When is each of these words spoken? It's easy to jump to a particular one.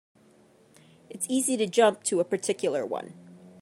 It's 1.11 1.27
easy 1.29 1.57
to 1.57 1.67
jump 1.67 2.03
to 2.05 2.19
a 2.19 2.25
particular 2.25 2.83
one. 2.87 3.13